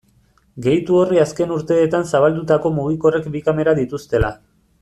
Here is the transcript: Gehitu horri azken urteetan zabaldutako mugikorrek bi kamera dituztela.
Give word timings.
Gehitu 0.67 0.97
horri 1.01 1.19
azken 1.25 1.53
urteetan 1.57 2.09
zabaldutako 2.15 2.75
mugikorrek 2.81 3.31
bi 3.37 3.47
kamera 3.51 3.79
dituztela. 3.85 4.37